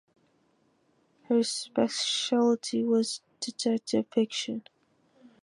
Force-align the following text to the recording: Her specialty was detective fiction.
Her 1.27 1.43
specialty 1.43 2.83
was 2.83 3.21
detective 3.39 4.07
fiction. 4.11 4.63